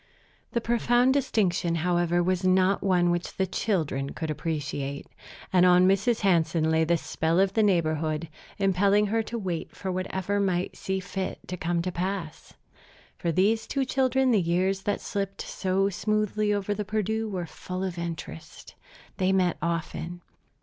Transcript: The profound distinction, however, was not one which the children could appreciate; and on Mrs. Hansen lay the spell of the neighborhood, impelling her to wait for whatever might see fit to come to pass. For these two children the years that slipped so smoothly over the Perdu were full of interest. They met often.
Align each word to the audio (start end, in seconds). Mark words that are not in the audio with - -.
The 0.53 0.61
profound 0.61 1.13
distinction, 1.13 1.75
however, 1.85 2.23
was 2.23 2.43
not 2.43 2.81
one 2.81 3.11
which 3.11 3.37
the 3.37 3.45
children 3.45 4.13
could 4.13 4.31
appreciate; 4.31 5.05
and 5.53 5.63
on 5.63 5.87
Mrs. 5.87 6.21
Hansen 6.21 6.71
lay 6.71 6.83
the 6.83 6.97
spell 6.97 7.39
of 7.39 7.53
the 7.53 7.61
neighborhood, 7.61 8.27
impelling 8.57 9.05
her 9.05 9.21
to 9.21 9.37
wait 9.37 9.75
for 9.75 9.91
whatever 9.91 10.39
might 10.39 10.75
see 10.75 10.99
fit 10.99 11.37
to 11.47 11.55
come 11.55 11.83
to 11.83 11.91
pass. 11.91 12.55
For 13.19 13.31
these 13.31 13.67
two 13.67 13.85
children 13.85 14.31
the 14.31 14.41
years 14.41 14.81
that 14.89 15.01
slipped 15.01 15.43
so 15.43 15.87
smoothly 15.89 16.51
over 16.51 16.73
the 16.73 16.83
Perdu 16.83 17.29
were 17.29 17.45
full 17.45 17.83
of 17.83 17.99
interest. 17.99 18.73
They 19.17 19.31
met 19.31 19.57
often. 19.61 20.21